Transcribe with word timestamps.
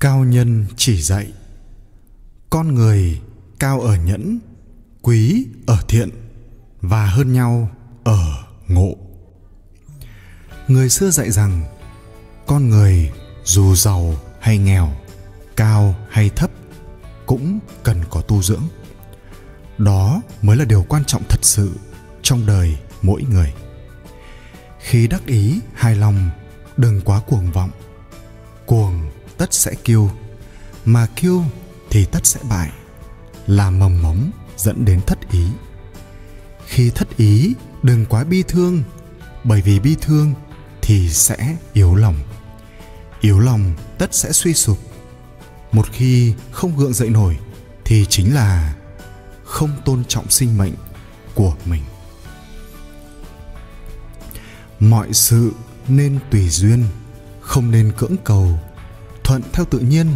cao 0.00 0.24
nhân 0.24 0.66
chỉ 0.76 1.02
dạy. 1.02 1.32
Con 2.50 2.74
người 2.74 3.20
cao 3.58 3.80
ở 3.80 3.96
nhẫn, 3.96 4.38
quý 5.02 5.46
ở 5.66 5.78
thiện, 5.88 6.10
và 6.80 7.06
hơn 7.06 7.32
nhau 7.32 7.70
ở 8.04 8.44
ngộ. 8.68 8.96
Người 10.68 10.88
xưa 10.88 11.10
dạy 11.10 11.30
rằng, 11.30 11.62
con 12.46 12.68
người 12.68 13.12
dù 13.44 13.74
giàu 13.74 14.14
hay 14.40 14.58
nghèo, 14.58 14.92
cao 15.56 15.94
hay 16.10 16.30
thấp, 16.30 16.50
cũng 17.26 17.58
cần 17.82 18.04
có 18.10 18.20
tu 18.20 18.42
dưỡng. 18.42 18.64
Đó 19.78 20.22
mới 20.42 20.56
là 20.56 20.64
điều 20.64 20.82
quan 20.88 21.04
trọng 21.04 21.22
thật 21.28 21.44
sự 21.44 21.70
trong 22.22 22.46
đời 22.46 22.78
mỗi 23.02 23.22
người. 23.30 23.54
Khi 24.80 25.06
đắc 25.06 25.26
ý 25.26 25.60
hài 25.74 25.96
lòng, 25.96 26.30
đừng 26.76 27.00
quá 27.00 27.20
cuồng 27.26 27.52
vọng. 27.52 27.70
Cuồng 28.66 29.07
tất 29.38 29.54
sẽ 29.54 29.74
kiêu 29.84 30.10
mà 30.84 31.06
kiêu 31.16 31.44
thì 31.90 32.04
tất 32.04 32.26
sẽ 32.26 32.40
bại, 32.50 32.70
là 33.46 33.70
mầm 33.70 34.02
mống 34.02 34.30
dẫn 34.56 34.84
đến 34.84 35.00
thất 35.06 35.30
ý. 35.30 35.46
Khi 36.66 36.90
thất 36.90 37.16
ý, 37.16 37.54
đừng 37.82 38.06
quá 38.06 38.24
bi 38.24 38.42
thương, 38.48 38.82
bởi 39.44 39.62
vì 39.62 39.80
bi 39.80 39.96
thương 40.00 40.34
thì 40.82 41.10
sẽ 41.10 41.56
yếu 41.72 41.94
lòng. 41.94 42.16
Yếu 43.20 43.40
lòng, 43.40 43.74
tất 43.98 44.14
sẽ 44.14 44.32
suy 44.32 44.54
sụp. 44.54 44.78
Một 45.72 45.86
khi 45.92 46.34
không 46.52 46.76
gượng 46.76 46.92
dậy 46.92 47.08
nổi, 47.08 47.38
thì 47.84 48.06
chính 48.08 48.34
là 48.34 48.74
không 49.44 49.70
tôn 49.84 50.04
trọng 50.04 50.30
sinh 50.30 50.58
mệnh 50.58 50.74
của 51.34 51.56
mình. 51.64 51.82
Mọi 54.80 55.12
sự 55.12 55.52
nên 55.88 56.18
tùy 56.30 56.48
duyên, 56.48 56.84
không 57.40 57.70
nên 57.70 57.92
cưỡng 57.96 58.16
cầu 58.24 58.58
thuận 59.28 59.42
theo 59.52 59.64
tự 59.64 59.78
nhiên, 59.78 60.06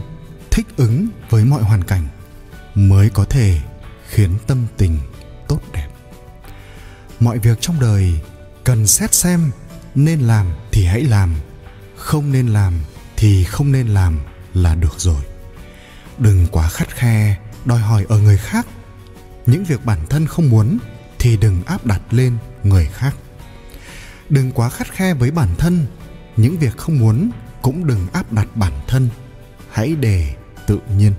thích 0.51 0.67
ứng 0.77 1.09
với 1.31 1.45
mọi 1.45 1.63
hoàn 1.63 1.85
cảnh 1.85 2.09
mới 2.75 3.11
có 3.11 3.25
thể 3.25 3.61
khiến 4.09 4.31
tâm 4.47 4.67
tình 4.77 4.99
tốt 5.49 5.61
đẹp. 5.73 5.89
Mọi 7.21 7.39
việc 7.39 7.61
trong 7.61 7.81
đời 7.81 8.21
cần 8.65 8.87
xét 8.87 9.15
xem 9.15 9.51
nên 9.95 10.21
làm 10.21 10.47
thì 10.73 10.85
hãy 10.85 11.03
làm, 11.03 11.35
không 11.97 12.33
nên 12.33 12.49
làm 12.49 12.75
thì 13.17 13.45
không 13.45 13.73
nên 13.73 13.89
làm 13.89 14.19
là 14.55 14.75
được 14.75 14.95
rồi. 14.99 15.23
Đừng 16.19 16.47
quá 16.51 16.69
khắt 16.69 16.97
khe 16.97 17.37
đòi 17.65 17.79
hỏi 17.79 18.07
ở 18.09 18.19
người 18.19 18.39
khác. 18.39 18.67
Những 19.47 19.65
việc 19.65 19.85
bản 19.85 19.99
thân 20.11 20.27
không 20.27 20.51
muốn 20.51 20.79
thì 21.19 21.37
đừng 21.37 21.65
áp 21.65 21.87
đặt 21.87 22.01
lên 22.11 22.37
người 22.63 22.87
khác. 22.93 23.17
Đừng 24.29 24.53
quá 24.53 24.71
khắt 24.71 24.93
khe 24.93 25.15
với 25.15 25.31
bản 25.31 25.49
thân. 25.59 25.87
Những 26.37 26.59
việc 26.59 26.77
không 26.77 26.99
muốn 26.99 27.31
cũng 27.63 27.87
đừng 27.87 28.07
áp 28.13 28.33
đặt 28.33 28.47
bản 28.55 28.73
thân. 28.87 29.09
Hãy 29.71 29.95
để 30.01 30.35
tự 30.67 30.79
nhiên. 30.97 31.13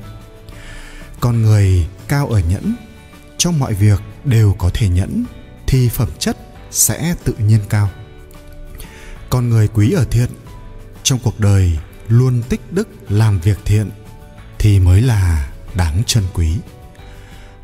Con 1.20 1.42
người 1.42 1.88
cao 2.08 2.28
ở 2.28 2.40
nhẫn, 2.40 2.76
trong 3.38 3.60
mọi 3.60 3.74
việc 3.74 4.02
đều 4.26 4.56
có 4.58 4.70
thể 4.74 4.90
nhẫn, 4.90 5.26
thì 5.68 5.90
phẩm 5.90 6.10
chất 6.20 6.38
sẽ 6.72 7.16
tự 7.24 7.34
nhiên 7.34 7.60
cao. 7.70 7.90
Con 9.30 9.50
người 9.50 9.68
quý 9.68 9.92
ở 9.92 10.06
thiện, 10.12 10.30
trong 11.04 11.20
cuộc 11.24 11.40
đời 11.40 11.78
luôn 12.08 12.44
tích 12.50 12.62
đức 12.72 12.88
làm 13.10 13.40
việc 13.40 13.58
thiện, 13.66 13.90
thì 14.60 14.80
mới 14.80 15.02
là 15.02 15.52
đáng 15.76 16.04
trân 16.06 16.24
quý. 16.34 16.58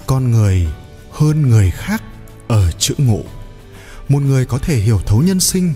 Con 0.05 0.31
người 0.31 0.67
hơn 1.11 1.49
người 1.49 1.71
khác 1.71 2.03
ở 2.47 2.71
chữ 2.71 2.95
ngộ. 2.97 3.23
Một 4.09 4.21
người 4.21 4.45
có 4.45 4.57
thể 4.57 4.75
hiểu 4.75 4.99
thấu 5.05 5.21
nhân 5.21 5.39
sinh, 5.39 5.73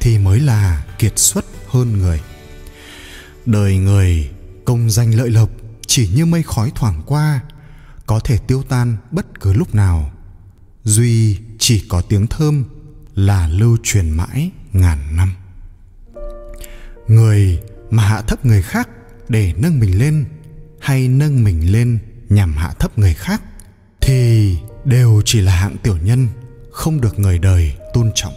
thì 0.00 0.18
mới 0.18 0.40
là 0.40 0.84
kiệt 0.98 1.18
xuất 1.18 1.44
hơn 1.68 1.98
người 1.98 2.20
đời 3.50 3.76
người, 3.76 4.30
công 4.64 4.90
danh 4.90 5.14
lợi 5.14 5.30
lộc 5.30 5.50
chỉ 5.86 6.08
như 6.14 6.26
mây 6.26 6.42
khói 6.42 6.72
thoảng 6.74 7.02
qua, 7.06 7.40
có 8.06 8.20
thể 8.20 8.38
tiêu 8.38 8.62
tan 8.68 8.96
bất 9.10 9.40
cứ 9.40 9.52
lúc 9.52 9.74
nào. 9.74 10.12
Duy 10.84 11.38
chỉ 11.58 11.84
có 11.88 12.02
tiếng 12.02 12.26
thơm 12.26 12.64
là 13.14 13.48
lưu 13.48 13.76
truyền 13.82 14.10
mãi 14.10 14.50
ngàn 14.72 15.16
năm. 15.16 15.34
Người 17.08 17.60
mà 17.90 18.02
hạ 18.02 18.22
thấp 18.22 18.46
người 18.46 18.62
khác 18.62 18.88
để 19.28 19.52
nâng 19.56 19.80
mình 19.80 19.98
lên, 19.98 20.24
hay 20.80 21.08
nâng 21.08 21.44
mình 21.44 21.72
lên 21.72 21.98
nhằm 22.28 22.56
hạ 22.56 22.72
thấp 22.78 22.98
người 22.98 23.14
khác, 23.14 23.42
thì 24.00 24.56
đều 24.84 25.22
chỉ 25.24 25.40
là 25.40 25.52
hạng 25.52 25.76
tiểu 25.82 25.96
nhân, 25.96 26.28
không 26.72 27.00
được 27.00 27.18
người 27.18 27.38
đời 27.38 27.76
tôn 27.94 28.10
trọng. 28.14 28.34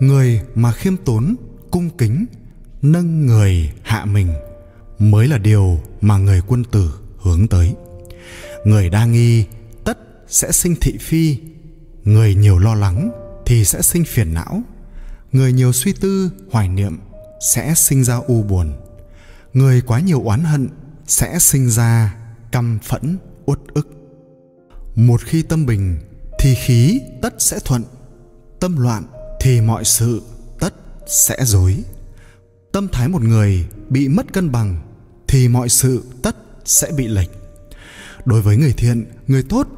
Người 0.00 0.40
mà 0.54 0.72
khiêm 0.72 0.96
tốn, 0.96 1.36
cung 1.70 1.90
kính 1.90 2.26
nâng 2.82 3.26
người 3.26 3.72
hạ 3.82 4.04
mình 4.04 4.32
mới 4.98 5.28
là 5.28 5.38
điều 5.38 5.80
mà 6.00 6.18
người 6.18 6.42
quân 6.46 6.64
tử 6.64 6.90
hướng 7.22 7.48
tới. 7.48 7.74
Người 8.64 8.88
đa 8.88 9.04
nghi, 9.04 9.44
tất 9.84 9.98
sẽ 10.28 10.52
sinh 10.52 10.74
thị 10.80 10.98
phi. 11.00 11.36
Người 12.04 12.34
nhiều 12.34 12.58
lo 12.58 12.74
lắng 12.74 13.10
thì 13.46 13.64
sẽ 13.64 13.82
sinh 13.82 14.04
phiền 14.04 14.34
não. 14.34 14.62
Người 15.32 15.52
nhiều 15.52 15.72
suy 15.72 15.92
tư, 15.92 16.30
hoài 16.50 16.68
niệm 16.68 16.98
sẽ 17.40 17.74
sinh 17.74 18.04
ra 18.04 18.16
u 18.16 18.42
buồn. 18.42 18.72
Người 19.52 19.80
quá 19.80 20.00
nhiều 20.00 20.22
oán 20.22 20.44
hận 20.44 20.68
sẽ 21.06 21.38
sinh 21.38 21.70
ra 21.70 22.16
căm 22.52 22.78
phẫn, 22.82 23.18
uất 23.46 23.58
ức. 23.74 23.88
Một 24.94 25.20
khi 25.24 25.42
tâm 25.42 25.66
bình 25.66 25.98
thì 26.38 26.54
khí 26.54 27.00
tất 27.22 27.34
sẽ 27.38 27.58
thuận, 27.64 27.82
tâm 28.60 28.76
loạn 28.76 29.04
thì 29.40 29.60
mọi 29.60 29.84
sự 29.84 30.22
tất 30.60 30.74
sẽ 31.06 31.36
dối 31.44 31.76
tâm 32.72 32.88
thái 32.88 33.08
một 33.08 33.22
người 33.22 33.66
bị 33.88 34.08
mất 34.08 34.32
cân 34.32 34.52
bằng, 34.52 34.80
thì 35.28 35.48
mọi 35.48 35.68
sự 35.68 36.04
tất 36.22 36.36
sẽ 36.64 36.92
bị 36.96 37.08
lệch. 37.08 37.30
Đối 38.24 38.42
với 38.42 38.56
người 38.56 38.72
thiện, 38.72 39.04
người 39.26 39.42
tốt 39.42 39.68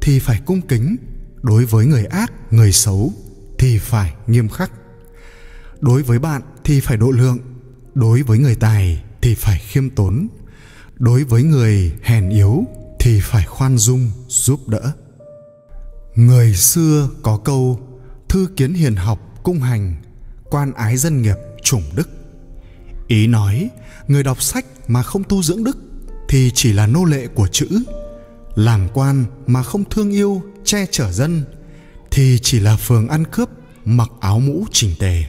thì 0.00 0.18
phải 0.18 0.40
cung 0.46 0.60
kính, 0.60 0.96
đối 1.42 1.64
với 1.64 1.86
người 1.86 2.04
ác, 2.04 2.32
người 2.50 2.72
xấu 2.72 3.12
thì 3.58 3.78
phải 3.78 4.14
nghiêm 4.26 4.48
khắc. 4.48 4.72
Đối 5.80 6.02
với 6.02 6.18
bạn 6.18 6.42
thì 6.64 6.80
phải 6.80 6.96
độ 6.96 7.10
lượng, 7.10 7.38
đối 7.94 8.22
với 8.22 8.38
người 8.38 8.54
tài 8.54 9.02
thì 9.22 9.34
phải 9.34 9.58
khiêm 9.58 9.90
tốn, 9.90 10.28
đối 10.98 11.24
với 11.24 11.42
người 11.42 11.92
hèn 12.02 12.28
yếu 12.28 12.64
thì 13.00 13.20
phải 13.20 13.44
khoan 13.44 13.78
dung, 13.78 14.10
giúp 14.28 14.68
đỡ. 14.68 14.92
Người 16.14 16.54
xưa 16.54 17.10
có 17.22 17.36
câu, 17.36 17.80
thư 18.28 18.48
kiến 18.56 18.74
hiền 18.74 18.96
học, 18.96 19.40
cung 19.42 19.60
hành, 19.60 19.94
quan 20.50 20.72
ái 20.72 20.96
dân 20.96 21.22
nghiệp, 21.22 21.36
chủng 21.62 21.82
đức 21.94 22.15
ý 23.08 23.26
nói, 23.26 23.70
người 24.08 24.22
đọc 24.22 24.42
sách 24.42 24.66
mà 24.88 25.02
không 25.02 25.24
tu 25.24 25.42
dưỡng 25.42 25.64
đức 25.64 25.78
thì 26.28 26.50
chỉ 26.54 26.72
là 26.72 26.86
nô 26.86 27.04
lệ 27.04 27.26
của 27.26 27.48
chữ. 27.48 27.68
Làm 28.54 28.88
quan 28.94 29.24
mà 29.46 29.62
không 29.62 29.84
thương 29.90 30.10
yêu, 30.10 30.42
che 30.64 30.86
chở 30.90 31.12
dân 31.12 31.44
thì 32.10 32.38
chỉ 32.42 32.60
là 32.60 32.76
phường 32.76 33.08
ăn 33.08 33.24
cướp, 33.24 33.48
mặc 33.84 34.10
áo 34.20 34.40
mũ 34.40 34.64
chỉnh 34.72 34.94
tề. 34.98 35.24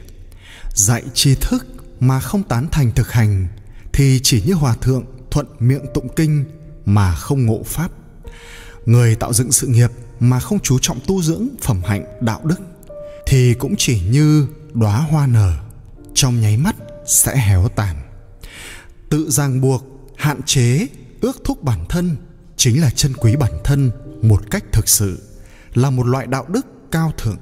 Dạy 0.74 1.02
tri 1.14 1.34
thức 1.34 1.66
mà 2.00 2.20
không 2.20 2.42
tán 2.42 2.66
thành 2.70 2.92
thực 2.92 3.12
hành 3.12 3.48
thì 3.92 4.20
chỉ 4.22 4.42
như 4.46 4.54
hòa 4.54 4.74
thượng 4.80 5.04
thuận 5.30 5.46
miệng 5.58 5.84
tụng 5.94 6.08
kinh 6.16 6.44
mà 6.84 7.14
không 7.14 7.46
ngộ 7.46 7.62
pháp. 7.62 7.90
Người 8.86 9.14
tạo 9.14 9.32
dựng 9.32 9.52
sự 9.52 9.66
nghiệp 9.66 9.90
mà 10.20 10.40
không 10.40 10.60
chú 10.60 10.78
trọng 10.78 10.98
tu 11.06 11.22
dưỡng 11.22 11.48
phẩm 11.62 11.82
hạnh 11.84 12.04
đạo 12.20 12.40
đức 12.44 12.60
thì 13.26 13.54
cũng 13.54 13.74
chỉ 13.78 14.00
như 14.00 14.46
đóa 14.74 14.98
hoa 14.98 15.26
nở 15.26 15.52
trong 16.14 16.40
nháy 16.40 16.56
mắt 16.56 16.76
sẽ 17.08 17.36
héo 17.36 17.68
tàn. 17.68 17.96
Tự 19.10 19.30
ràng 19.30 19.60
buộc, 19.60 19.84
hạn 20.16 20.40
chế, 20.42 20.86
ước 21.20 21.44
thúc 21.44 21.62
bản 21.62 21.84
thân 21.88 22.16
chính 22.56 22.80
là 22.80 22.90
chân 22.90 23.12
quý 23.16 23.36
bản 23.36 23.52
thân 23.64 23.90
một 24.22 24.50
cách 24.50 24.64
thực 24.72 24.88
sự, 24.88 25.22
là 25.74 25.90
một 25.90 26.06
loại 26.06 26.26
đạo 26.26 26.46
đức 26.48 26.66
cao 26.90 27.12
thượng. 27.18 27.38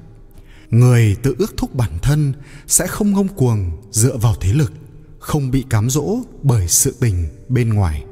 Người 0.70 1.16
tự 1.22 1.34
ước 1.38 1.54
thúc 1.56 1.74
bản 1.74 1.98
thân 2.02 2.32
sẽ 2.66 2.86
không 2.86 3.12
ngông 3.12 3.28
cuồng 3.28 3.70
dựa 3.90 4.16
vào 4.16 4.34
thế 4.40 4.52
lực, 4.52 4.72
không 5.18 5.50
bị 5.50 5.64
cám 5.70 5.90
dỗ 5.90 6.18
bởi 6.42 6.68
sự 6.68 6.94
tình 7.00 7.28
bên 7.48 7.74
ngoài. 7.74 8.04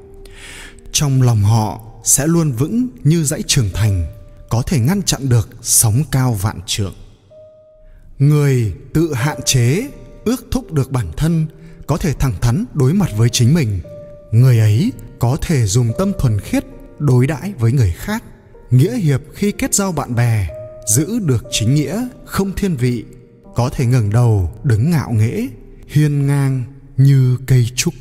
Trong 0.92 1.22
lòng 1.22 1.42
họ 1.42 1.80
sẽ 2.04 2.26
luôn 2.26 2.52
vững 2.52 2.88
như 3.04 3.24
dãy 3.24 3.42
trường 3.46 3.70
thành, 3.74 4.06
có 4.48 4.62
thể 4.62 4.78
ngăn 4.78 5.02
chặn 5.02 5.28
được 5.28 5.48
sóng 5.62 6.02
cao 6.10 6.32
vạn 6.32 6.60
trượng. 6.66 6.94
Người 8.18 8.74
tự 8.94 9.14
hạn 9.14 9.40
chế 9.44 9.88
ước 10.24 10.46
thúc 10.50 10.72
được 10.72 10.92
bản 10.92 11.06
thân 11.16 11.46
có 11.86 11.96
thể 11.96 12.12
thẳng 12.12 12.34
thắn 12.40 12.64
đối 12.74 12.94
mặt 12.94 13.10
với 13.16 13.28
chính 13.28 13.54
mình. 13.54 13.80
Người 14.32 14.58
ấy 14.58 14.92
có 15.18 15.36
thể 15.40 15.66
dùng 15.66 15.92
tâm 15.98 16.12
thuần 16.18 16.40
khiết 16.40 16.64
đối 16.98 17.26
đãi 17.26 17.52
với 17.58 17.72
người 17.72 17.94
khác, 17.96 18.24
nghĩa 18.70 18.96
hiệp 18.96 19.20
khi 19.34 19.52
kết 19.52 19.74
giao 19.74 19.92
bạn 19.92 20.14
bè, 20.14 20.48
giữ 20.86 21.18
được 21.18 21.44
chính 21.50 21.74
nghĩa 21.74 22.08
không 22.24 22.52
thiên 22.52 22.76
vị, 22.76 23.04
có 23.54 23.70
thể 23.70 23.86
ngẩng 23.86 24.10
đầu 24.10 24.52
đứng 24.64 24.90
ngạo 24.90 25.12
nghễ, 25.12 25.46
hiên 25.88 26.26
ngang 26.26 26.64
như 26.96 27.38
cây 27.46 27.66
trúc. 27.76 27.94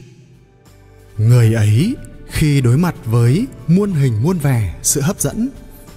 Người 1.18 1.54
ấy 1.54 1.96
khi 2.28 2.62
đối 2.62 2.78
mặt 2.78 2.96
với 3.06 3.48
muôn 3.68 3.92
hình 3.92 4.24
muôn 4.24 4.38
vẻ 4.38 4.76
sự 4.84 5.02
hấp 5.02 5.22
dẫn 5.22 5.50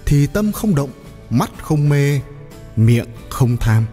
thì 0.06 0.26
tâm 0.26 0.52
không 0.52 0.74
động, 0.74 0.90
mắt 1.30 1.50
không 1.62 1.88
mê, 1.88 2.20
miệng 2.76 3.06
không 3.28 3.56
tham 3.56 3.86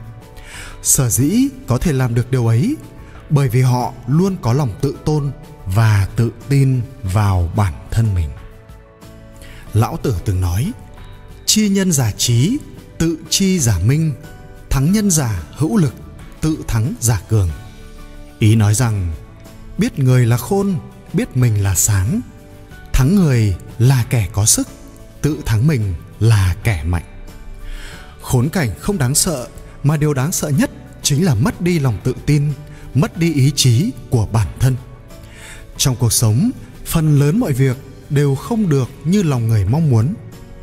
sở 0.84 1.10
dĩ 1.10 1.48
có 1.68 1.78
thể 1.78 1.94
làm 1.94 2.16
được 2.16 2.32
điều 2.32 2.48
ấy, 2.48 2.76
bởi 3.30 3.50
vì 3.50 3.62
họ 3.62 3.94
luôn 4.08 4.36
có 4.42 4.54
lòng 4.54 4.74
tự 4.82 4.96
tôn 5.06 5.32
và 5.66 6.08
tự 6.16 6.32
tin 6.50 6.82
vào 7.04 7.52
bản 7.56 7.74
thân 7.92 8.16
mình. 8.16 8.30
Lão 9.74 9.98
tử 10.04 10.16
từng 10.26 10.42
nói, 10.42 10.72
chi 11.46 11.70
nhân 11.70 11.92
giả 11.92 12.12
trí, 12.12 12.58
tự 12.98 13.18
chi 13.30 13.60
giả 13.60 13.80
minh, 13.80 14.14
thắng 14.70 14.92
nhân 14.92 15.12
giả 15.12 15.44
hữu 15.56 15.78
lực, 15.78 15.94
tự 16.42 16.58
thắng 16.68 16.94
giả 17.00 17.22
cường. 17.30 17.50
Ý 18.40 18.56
nói 18.56 18.74
rằng, 18.74 19.12
biết 19.78 20.00
người 20.00 20.26
là 20.26 20.38
khôn, 20.38 20.76
biết 21.14 21.38
mình 21.38 21.64
là 21.64 21.76
sáng. 21.76 22.22
Thắng 22.94 23.16
người 23.16 23.56
là 23.80 24.06
kẻ 24.10 24.30
có 24.34 24.46
sức, 24.46 24.68
tự 25.22 25.38
thắng 25.46 25.68
mình 25.68 25.94
là 26.20 26.56
kẻ 26.64 26.84
mạnh. 26.84 27.06
Khốn 28.22 28.50
cảnh 28.50 28.70
không 28.80 28.98
đáng 28.98 29.16
sợ 29.16 29.48
mà 29.84 29.98
điều 29.98 30.14
đáng 30.14 30.32
sợ 30.32 30.50
nhất 30.50 30.72
chính 31.02 31.26
là 31.26 31.36
mất 31.36 31.62
đi 31.62 31.80
lòng 31.80 31.98
tự 32.04 32.16
tin, 32.26 32.54
mất 32.94 33.18
đi 33.18 33.34
ý 33.34 33.52
chí 33.56 33.92
của 34.10 34.28
bản 34.32 34.48
thân. 34.60 34.76
Trong 35.78 35.96
cuộc 35.96 36.14
sống, 36.14 36.52
phần 36.86 37.20
lớn 37.20 37.40
mọi 37.40 37.54
việc 37.54 37.78
đều 38.10 38.36
không 38.36 38.70
được 38.70 38.90
như 39.04 39.24
lòng 39.24 39.48
người 39.48 39.66
mong 39.66 39.90
muốn. 39.90 40.14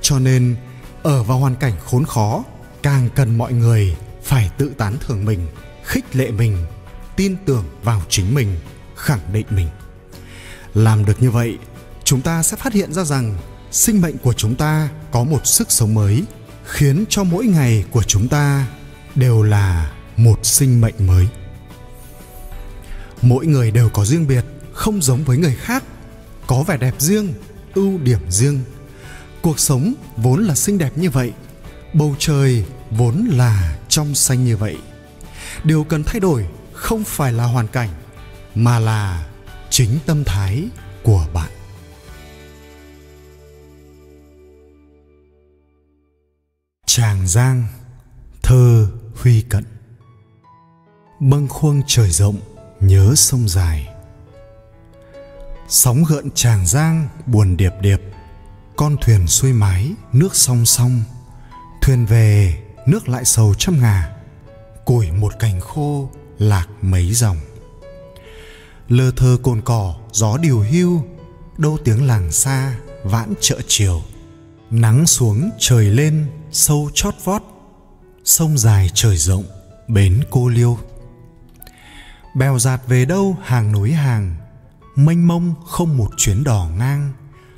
Cho 0.02 0.18
nên, 0.18 0.56
ở 1.02 1.22
vào 1.22 1.38
hoàn 1.38 1.56
cảnh 1.56 1.72
khốn 1.84 2.04
khó, 2.04 2.44
càng 2.82 3.08
cần 3.14 3.38
mọi 3.38 3.52
người 3.52 3.96
phải 4.24 4.50
tự 4.58 4.72
tán 4.78 4.96
thưởng 5.06 5.24
mình, 5.24 5.46
khích 5.84 6.16
lệ 6.16 6.30
mình, 6.30 6.56
tin 7.16 7.36
tưởng 7.46 7.64
vào 7.82 8.02
chính 8.08 8.34
mình, 8.34 8.58
khẳng 8.96 9.32
định 9.32 9.46
mình. 9.50 9.68
Làm 10.74 11.04
được 11.04 11.22
như 11.22 11.30
vậy, 11.30 11.58
chúng 12.04 12.20
ta 12.20 12.42
sẽ 12.42 12.56
phát 12.56 12.72
hiện 12.72 12.92
ra 12.92 13.04
rằng 13.04 13.38
sinh 13.70 14.00
mệnh 14.00 14.18
của 14.18 14.32
chúng 14.32 14.54
ta 14.54 14.88
có 15.12 15.24
một 15.24 15.46
sức 15.46 15.72
sống 15.72 15.94
mới, 15.94 16.24
khiến 16.64 17.04
cho 17.08 17.24
mỗi 17.24 17.46
ngày 17.46 17.84
của 17.90 18.02
chúng 18.02 18.28
ta 18.28 18.66
đều 19.14 19.42
là 19.42 19.92
một 20.16 20.46
sinh 20.46 20.80
mệnh 20.80 21.06
mới. 21.06 21.28
Mỗi 23.22 23.46
người 23.46 23.70
đều 23.70 23.88
có 23.88 24.04
riêng 24.04 24.26
biệt, 24.26 24.44
không 24.72 25.02
giống 25.02 25.24
với 25.24 25.36
người 25.36 25.56
khác, 25.56 25.84
có 26.46 26.62
vẻ 26.62 26.76
đẹp 26.76 26.94
riêng, 26.98 27.34
ưu 27.74 27.98
điểm 27.98 28.30
riêng. 28.30 28.60
Cuộc 29.42 29.58
sống 29.60 29.94
vốn 30.16 30.44
là 30.44 30.54
xinh 30.54 30.78
đẹp 30.78 30.98
như 30.98 31.10
vậy, 31.10 31.32
bầu 31.94 32.14
trời 32.18 32.64
vốn 32.90 33.28
là 33.30 33.78
trong 33.88 34.14
xanh 34.14 34.44
như 34.44 34.56
vậy. 34.56 34.76
Điều 35.64 35.84
cần 35.84 36.04
thay 36.04 36.20
đổi 36.20 36.46
không 36.72 37.04
phải 37.04 37.32
là 37.32 37.44
hoàn 37.44 37.68
cảnh, 37.68 37.88
mà 38.54 38.78
là 38.78 39.28
chính 39.70 39.98
tâm 40.06 40.24
thái 40.24 40.68
của 41.02 41.26
bạn. 41.32 41.50
Tràng 46.86 47.26
giang, 47.26 47.66
thơ 48.42 48.86
huy 49.22 49.42
cận. 49.42 49.64
Bâng 51.20 51.48
khuâng 51.48 51.82
trời 51.86 52.10
rộng, 52.10 52.36
nhớ 52.80 53.14
sông 53.16 53.48
dài. 53.48 53.88
Sóng 55.68 56.04
gợn 56.08 56.30
tràng 56.30 56.66
giang, 56.66 57.08
buồn 57.26 57.56
điệp 57.56 57.72
điệp. 57.80 58.00
Con 58.76 58.96
thuyền 59.00 59.26
xuôi 59.26 59.52
mái, 59.52 59.92
nước 60.12 60.36
song 60.36 60.66
song. 60.66 61.02
Thuyền 61.82 62.06
về, 62.06 62.62
nước 62.86 63.08
lại 63.08 63.24
sầu 63.24 63.54
trăm 63.54 63.80
ngà. 63.80 64.16
Củi 64.84 65.12
một 65.12 65.32
cành 65.38 65.60
khô, 65.60 66.10
lạc 66.38 66.66
mấy 66.82 67.12
dòng. 67.12 67.36
Lơ 68.88 69.10
thơ 69.10 69.36
cồn 69.42 69.60
cỏ, 69.60 69.94
gió 70.12 70.36
điều 70.36 70.60
hưu 70.60 71.02
đâu 71.58 71.78
tiếng 71.84 72.06
làng 72.06 72.32
xa, 72.32 72.74
vãn 73.04 73.34
chợ 73.40 73.60
chiều. 73.66 74.02
Nắng 74.70 75.06
xuống, 75.06 75.50
trời 75.58 75.84
lên, 75.84 76.26
sâu 76.52 76.90
chót 76.94 77.14
vót 77.24 77.42
sông 78.24 78.58
dài 78.58 78.90
trời 78.94 79.16
rộng 79.16 79.44
bến 79.88 80.20
cô 80.30 80.48
liêu. 80.48 80.78
Bèo 82.34 82.58
giạt 82.58 82.80
về 82.86 83.04
đâu 83.04 83.36
hàng 83.42 83.72
núi 83.72 83.92
hàng, 83.92 84.36
mênh 84.96 85.28
mông 85.28 85.54
không 85.66 85.96
một 85.96 86.10
chuyến 86.16 86.44
đò 86.44 86.68
ngang, 86.78 87.12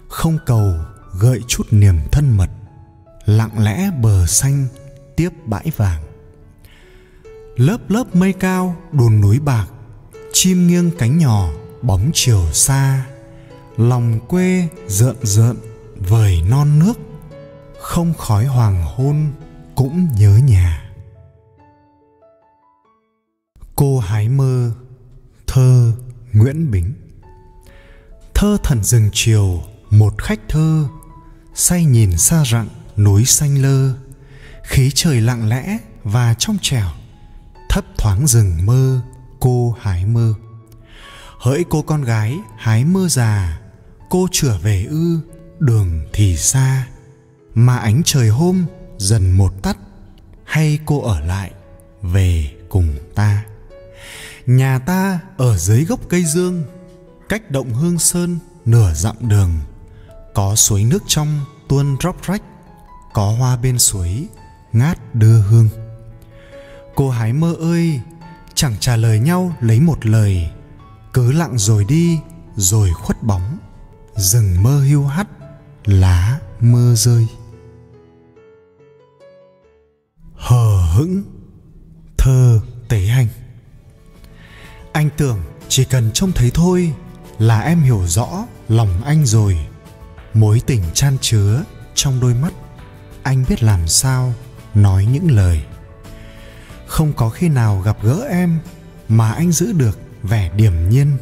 không 0.08 0.38
cầu 0.46 0.74
gợi 1.20 1.40
chút 1.48 1.66
niềm 1.70 1.98
thân 2.12 2.36
mật, 2.36 2.50
lặng 3.24 3.64
lẽ 3.64 3.90
bờ 3.90 4.26
xanh 4.26 4.66
tiếp 5.16 5.28
bãi 5.44 5.72
vàng. 5.76 6.02
Lớp 7.56 7.78
lớp 7.90 8.16
mây 8.16 8.32
cao 8.32 8.76
đồn 8.92 9.20
núi 9.20 9.40
bạc, 9.40 9.66
chim 10.32 10.66
nghiêng 10.66 10.90
cánh 10.98 11.18
nhỏ 11.18 11.48
bóng 11.82 12.10
chiều 12.14 12.42
xa, 12.52 13.06
lòng 13.76 14.20
quê 14.28 14.68
rợn 14.88 15.16
rợn 15.22 15.56
vời 15.96 16.42
non 16.50 16.78
nước, 16.78 16.98
không 17.80 18.14
khói 18.14 18.46
hoàng 18.46 18.84
hôn 18.84 19.32
cũng 19.74 20.08
nhớ 20.19 20.38
nhà. 20.44 20.92
Cô 23.76 23.98
hái 23.98 24.28
mơ, 24.28 24.72
thơ 25.46 25.92
nguyễn 26.32 26.70
bính. 26.70 26.92
Thơ 28.34 28.56
thần 28.62 28.84
rừng 28.84 29.10
chiều, 29.12 29.62
một 29.90 30.22
khách 30.22 30.40
thơ, 30.48 30.88
say 31.54 31.84
nhìn 31.84 32.19
xa 32.19 32.44
rặng 32.44 32.69
núi 32.96 33.24
xanh 33.24 33.62
lơ. 33.62 33.94
Khí 34.64 34.90
trời 34.94 35.20
lặng 35.20 35.48
lẽ 35.48 35.78
và 36.04 36.34
trong 36.34 36.58
trẻo, 36.62 36.88
thấp 37.69 37.84
thoáng 37.98 38.26
rừng 38.26 38.66
mơ 38.66 39.00
cô 39.40 39.76
hái 39.80 40.06
mơ. 40.06 40.34
Hỡi 41.38 41.64
cô 41.69 41.82
con 41.82 42.02
gái 42.02 42.38
hái 42.56 42.84
mơ 42.84 43.08
già, 43.08 43.60
cô 44.10 44.28
trở 44.32 44.58
về 44.58 44.84
ư, 44.84 45.20
đường 45.58 46.06
thì 46.12 46.36
xa. 46.36 46.86
Mà 47.54 47.76
ánh 47.76 48.02
trời 48.04 48.28
hôm 48.28 48.64
dần 49.02 49.31
một 49.31 49.62
tắt, 49.62 49.76
hay 50.44 50.78
cô 50.87 51.02
ở 51.02 51.20
lại, 51.20 51.50
về 52.02 52.50
cùng 52.69 52.96
ta. 53.14 53.44
Nhà 54.46 54.78
ta 54.78 55.20
ở 55.37 55.58
dưới 55.58 55.84
gốc 55.84 56.00
cây 56.08 56.25
dương, 56.25 56.64
cách 57.28 57.50
động 57.50 57.75
hương 57.75 57.99
sơn 57.99 58.38
nửa 58.64 58.94
dặm 58.94 59.16
đường. 59.20 59.50
Có 60.34 60.54
suối 60.54 60.84
nước 60.84 61.02
trong 61.06 61.40
tuôn 61.69 61.96
róc 62.02 62.22
rách, 62.26 62.43
có 63.12 63.31
hoa 63.38 63.56
bên 63.56 63.78
suối 63.78 64.28
ngát 64.72 65.14
đưa 65.14 65.40
hương. 65.40 65.69
Cô 66.94 67.10
hái 67.10 67.32
mơ 67.32 67.55
ơi, 67.60 68.00
chẳng 68.55 68.75
trả 68.81 68.96
lời 68.96 69.20
nhau 69.20 69.56
lấy 69.60 69.81
một 69.81 70.06
lời. 70.06 70.50
Cứ 71.12 71.32
lặng 71.32 71.58
rồi 71.58 71.84
đi, 71.84 72.19
rồi 72.56 72.90
khuất 72.93 73.22
bóng. 73.22 73.58
Rừng 74.16 74.62
mơ 74.62 74.82
hiu 74.82 75.06
hắt, 75.06 75.28
lá 75.84 76.38
mưa 76.60 76.94
rơi. 76.94 77.26
Hững 81.02 81.22
thơ 82.19 82.60
tế 82.88 82.98
hành. 83.06 83.26
Anh 84.93 85.08
tưởng 85.17 85.38
chỉ 85.69 85.84
cần 85.84 86.10
trông 86.15 86.32
thấy 86.32 86.50
thôi 86.55 86.93
là 87.38 87.60
em 87.60 87.81
hiểu 87.81 88.06
rõ 88.06 88.46
lòng 88.69 89.03
anh 89.05 89.26
rồi. 89.26 89.58
Mối 90.34 90.60
tình 90.67 90.82
chan 90.94 91.17
chứa 91.20 91.65
trong 91.94 92.20
đôi 92.20 92.34
mắt, 92.34 92.53
anh 93.22 93.44
biết 93.48 93.62
làm 93.62 93.88
sao 93.88 94.34
nói 94.74 95.05
những 95.12 95.31
lời. 95.31 95.62
Không 96.86 97.12
có 97.12 97.29
khi 97.29 97.48
nào 97.48 97.81
gặp 97.81 97.96
gỡ 98.03 98.26
em 98.31 98.58
mà 99.08 99.32
anh 99.32 99.53
giữ 99.53 99.72
được 99.72 99.98
vẻ 100.22 100.50
điềm 100.56 100.88
nhiên, 100.88 101.17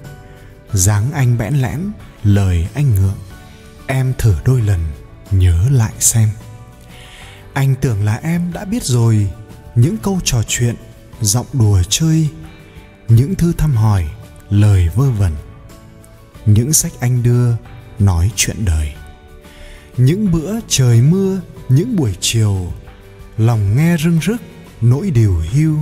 dáng 0.73 1.12
anh 1.12 1.38
bẽn 1.38 1.54
lẽn, 1.54 1.81
lời 2.25 2.69
anh 2.75 2.95
ngượng. 2.95 3.19
Em 3.87 4.14
thử 4.19 4.35
đôi 4.45 4.61
lần 4.61 4.81
nhớ 5.31 5.69
lại 5.71 5.93
xem. 5.99 6.28
Anh 7.52 7.75
tưởng 7.81 8.04
là 8.04 8.16
em 8.23 8.52
đã 8.52 8.64
biết 8.64 8.85
rồi 8.85 9.31
những 9.75 9.97
câu 9.97 10.21
trò 10.25 10.43
chuyện, 10.49 10.75
giọng 11.21 11.47
đùa 11.53 11.83
chơi, 11.89 12.29
những 13.09 13.35
thư 13.35 13.53
thăm 13.53 13.77
hỏi, 13.77 14.09
lời 14.50 14.89
vơ 14.95 15.11
vẩn, 15.11 15.33
những 16.47 16.73
sách 16.73 16.93
anh 17.00 17.23
đưa 17.23 17.57
nói 17.99 18.31
chuyện 18.37 18.65
đời. 18.65 18.93
Những 19.97 20.33
bữa 20.33 20.61
trời 20.69 21.03
mưa, 21.03 21.41
những 21.69 21.97
buổi 21.97 22.17
chiều, 22.21 22.73
lòng 23.39 23.77
nghe 23.77 23.97
rưng 23.97 24.21
rức, 24.21 24.41
nỗi 24.81 25.11
điều 25.11 25.43
hưu. 25.53 25.79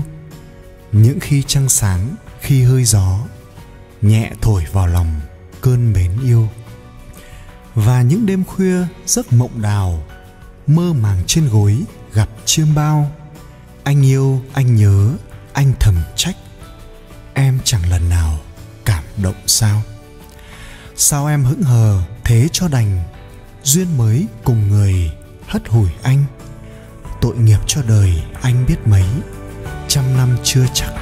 Những 0.92 1.20
khi 1.20 1.42
trăng 1.42 1.68
sáng, 1.68 2.16
khi 2.40 2.62
hơi 2.62 2.84
gió, 2.84 3.18
nhẹ 4.02 4.32
thổi 4.40 4.64
vào 4.72 4.86
lòng 4.86 5.20
cơn 5.60 5.92
mến 5.92 6.10
yêu. 6.22 6.48
Và 7.74 8.02
những 8.02 8.26
đêm 8.26 8.44
khuya, 8.44 8.86
giấc 9.06 9.32
mộng 9.32 9.62
đào, 9.62 10.04
mơ 10.66 10.92
màng 10.92 11.22
trên 11.26 11.48
gối 11.48 11.82
gặp 12.12 12.28
chiêm 12.44 12.66
bao 12.74 13.10
anh 13.88 14.06
yêu, 14.06 14.40
anh 14.52 14.76
nhớ, 14.76 15.12
anh 15.52 15.72
thầm 15.80 15.94
trách. 16.16 16.36
Em 17.34 17.58
chẳng 17.64 17.90
lần 17.90 18.08
nào 18.08 18.38
cảm 18.84 19.04
động 19.22 19.34
sao? 19.46 19.82
Sao 20.96 21.26
em 21.26 21.44
hững 21.44 21.62
hờ 21.62 22.02
thế 22.24 22.48
cho 22.52 22.68
đành? 22.68 23.02
Duyên 23.62 23.96
mới 23.96 24.26
cùng 24.44 24.68
người 24.68 25.12
hất 25.46 25.68
hủi 25.68 25.88
anh. 26.02 26.24
Tội 27.20 27.36
nghiệp 27.36 27.58
cho 27.66 27.82
đời 27.88 28.22
anh 28.42 28.66
biết 28.66 28.76
mấy? 28.86 29.04
Trăm 29.88 30.16
năm 30.16 30.36
chưa 30.44 30.66
chắc 30.74 30.92